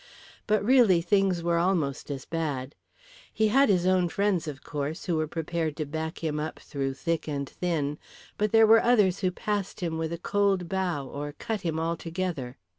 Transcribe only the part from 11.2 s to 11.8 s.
cut him